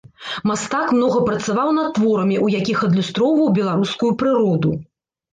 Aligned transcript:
Мастак 0.51 0.93
многа 0.93 1.19
працаваў 1.27 1.69
над 1.79 1.89
творамі, 1.97 2.39
у 2.45 2.49
якіх 2.59 2.77
адлюстроўваў 2.87 3.51
беларускую 3.59 4.11
прыроду. 4.23 4.73